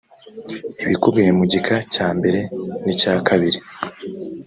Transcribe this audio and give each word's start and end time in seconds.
ibikubiye 0.83 1.31
mu 1.37 1.43
gika 1.51 1.75
cya 1.93 2.07
mbere 2.17 2.39
n 2.83 2.85
icyakabiri 2.93 3.59